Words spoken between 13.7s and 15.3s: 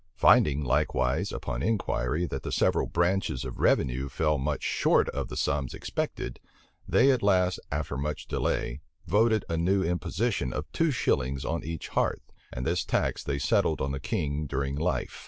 on the king during life.